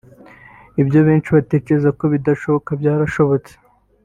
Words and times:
Ibyo 0.81 0.99
benshi 1.07 1.29
batecyerezaga 1.35 1.97
ko 1.99 2.05
bidashoboka 2.13 2.69
byarashobotse 2.81 3.53